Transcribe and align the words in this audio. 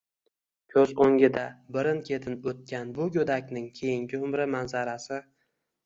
ko‘z 0.71 0.93
o‘ngida 1.05 1.43
birin-ketin 1.77 2.39
o‘tgan 2.55 2.97
bu 2.99 3.09
go‘dakning 3.21 3.71
keyingi 3.81 4.27
umri 4.27 4.53
manzarasi... 4.59 5.27